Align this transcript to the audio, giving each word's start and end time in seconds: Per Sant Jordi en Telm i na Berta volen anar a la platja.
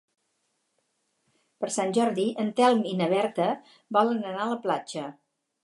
Per 1.63 1.69
Sant 1.75 1.93
Jordi 1.99 2.25
en 2.45 2.51
Telm 2.61 2.83
i 2.95 2.95
na 3.03 3.11
Berta 3.13 3.53
volen 3.99 4.25
anar 4.33 4.43
a 4.47 4.51
la 4.57 4.61
platja. 4.67 5.09